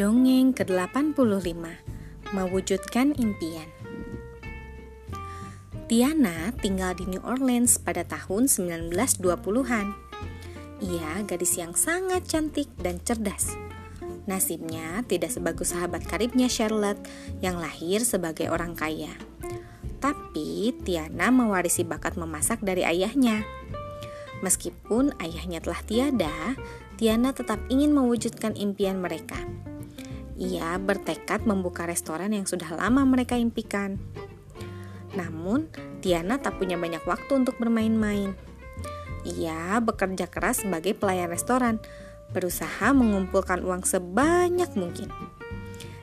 [0.00, 1.60] Dongeng ke-85
[2.32, 3.68] Mewujudkan Impian
[5.92, 9.92] Tiana tinggal di New Orleans pada tahun 1920-an.
[10.80, 13.52] Ia gadis yang sangat cantik dan cerdas.
[14.24, 17.04] Nasibnya tidak sebagus sahabat karibnya Charlotte
[17.44, 19.12] yang lahir sebagai orang kaya.
[20.00, 23.44] Tapi Tiana mewarisi bakat memasak dari ayahnya.
[24.40, 26.56] Meskipun ayahnya telah tiada,
[26.96, 29.36] Tiana tetap ingin mewujudkan impian mereka
[30.40, 34.00] ia bertekad membuka restoran yang sudah lama mereka impikan.
[35.12, 35.68] Namun,
[36.00, 38.32] Tiana tak punya banyak waktu untuk bermain-main.
[39.28, 41.76] Ia bekerja keras sebagai pelayan restoran,
[42.32, 45.12] berusaha mengumpulkan uang sebanyak mungkin.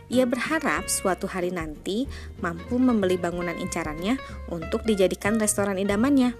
[0.07, 2.05] Ia berharap suatu hari nanti
[2.39, 4.21] mampu membeli bangunan incarannya
[4.53, 6.37] untuk dijadikan restoran idamannya.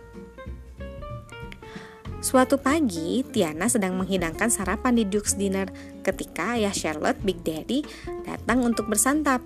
[2.27, 5.71] Suatu pagi, Tiana sedang menghidangkan sarapan di Duke's Dinner
[6.03, 7.87] ketika ayah Charlotte, Big Daddy,
[8.27, 9.39] datang untuk bersantap.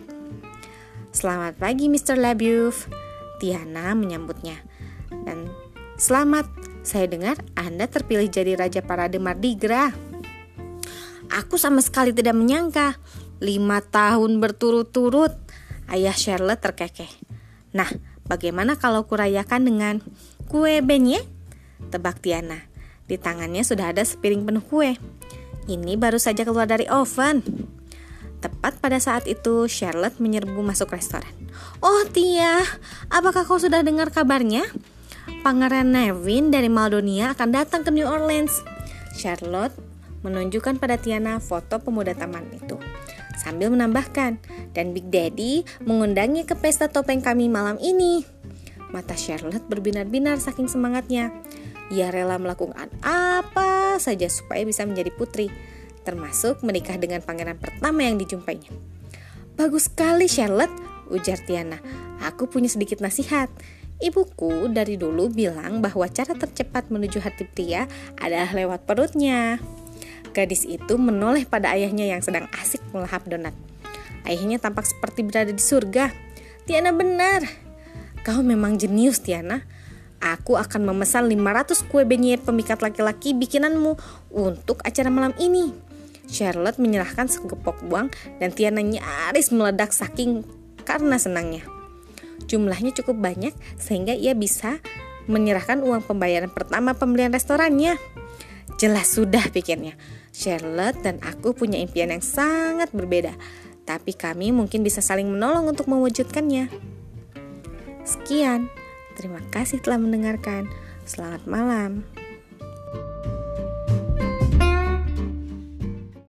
[1.13, 2.17] Selamat pagi, Mr.
[2.17, 2.89] Labeouf.
[3.37, 4.57] Tiana menyambutnya.
[5.13, 5.53] Dan
[5.93, 6.49] selamat,
[6.81, 9.93] saya dengar Anda terpilih jadi Raja Parade Mardi Gras.
[11.37, 12.97] Aku sama sekali tidak menyangka.
[13.45, 15.37] Lima tahun berturut-turut,
[15.85, 17.13] ayah Charlotte terkekeh.
[17.77, 17.93] Nah,
[18.25, 19.95] bagaimana kalau kurayakan dengan
[20.49, 21.29] kue beignet?
[21.93, 22.70] Tebak Tiana.
[23.11, 24.95] Di tangannya sudah ada sepiring penuh kue.
[25.67, 27.43] Ini baru saja keluar dari oven.
[28.39, 31.27] Tepat pada saat itu, Charlotte menyerbu masuk restoran.
[31.83, 32.63] Oh Tia,
[33.11, 34.63] apakah kau sudah dengar kabarnya?
[35.43, 38.63] Pangeran Nevin dari Maldonia akan datang ke New Orleans.
[39.11, 39.75] Charlotte
[40.23, 42.79] menunjukkan pada Tiana foto pemuda taman itu.
[43.35, 44.39] Sambil menambahkan,
[44.71, 48.23] dan Big Daddy mengundangnya ke pesta topeng kami malam ini.
[48.95, 51.35] Mata Charlotte berbinar-binar saking semangatnya.
[51.91, 55.51] Ia rela melakukan apa saja supaya bisa menjadi putri,
[56.07, 58.71] termasuk menikah dengan pangeran pertama yang dijumpainya.
[59.59, 60.73] Bagus sekali Charlotte,
[61.11, 61.77] ujar Tiana.
[62.23, 63.51] Aku punya sedikit nasihat.
[64.01, 67.85] Ibuku dari dulu bilang bahwa cara tercepat menuju hati pria
[68.17, 69.61] adalah lewat perutnya.
[70.33, 73.53] Gadis itu menoleh pada ayahnya yang sedang asik melahap donat.
[74.25, 76.09] Ayahnya tampak seperti berada di surga.
[76.65, 77.45] Tiana benar.
[78.23, 79.61] Kau memang jenius, Tiana.
[80.21, 83.97] Aku akan memesan 500 kue benyet pemikat laki-laki bikinanmu
[84.29, 85.73] untuk acara malam ini.
[86.29, 90.45] Charlotte menyerahkan segepok uang dan Tiana nyaris meledak saking
[90.85, 91.65] karena senangnya.
[92.45, 94.77] Jumlahnya cukup banyak sehingga ia bisa
[95.25, 97.97] menyerahkan uang pembayaran pertama pembelian restorannya.
[98.79, 99.93] Jelas sudah pikirnya.
[100.31, 103.35] Charlotte dan aku punya impian yang sangat berbeda,
[103.83, 106.71] tapi kami mungkin bisa saling menolong untuk mewujudkannya.
[108.07, 108.80] Sekian.
[109.15, 110.71] Terima kasih telah mendengarkan.
[111.03, 112.20] Selamat malam.